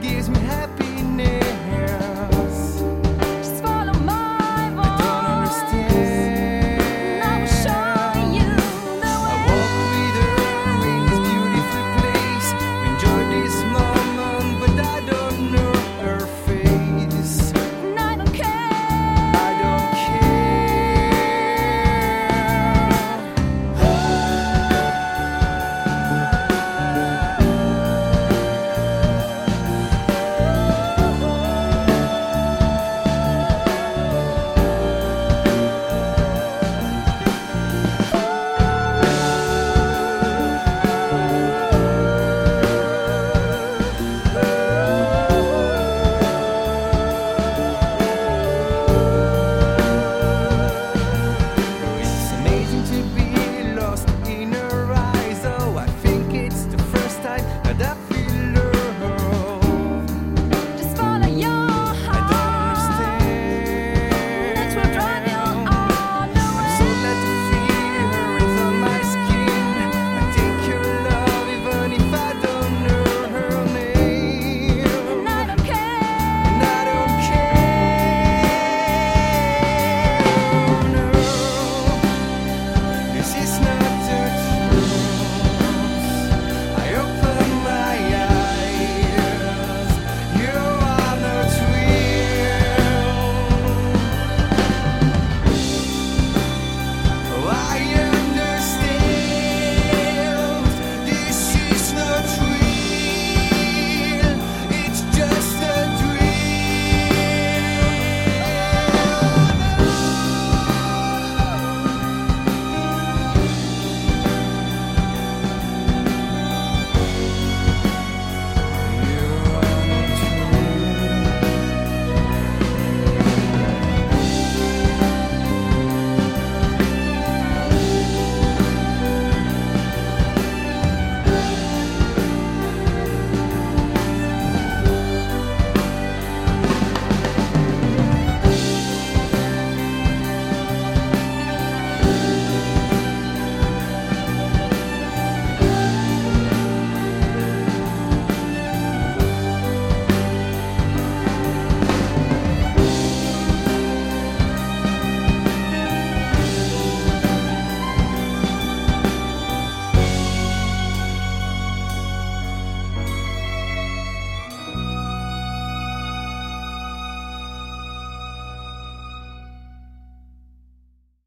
[0.00, 0.39] gives me